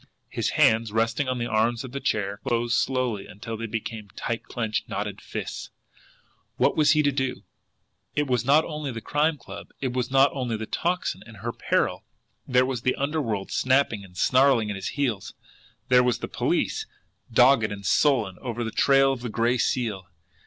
[0.29, 4.45] His hands, resting on the arms of the chair, closed slowly until they became tight
[4.45, 5.69] clenched, knotted fists.
[6.57, 7.43] What was he to do?
[8.15, 11.51] It was not only the Crime Club, it was not only the Tocsin and her
[11.53, 12.03] peril
[12.47, 15.35] there was the underworld snapping and snarling at his heels,
[15.89, 16.87] there was the police,
[17.31, 20.07] dogged and sullen, ever on the trail of the Gray Seal!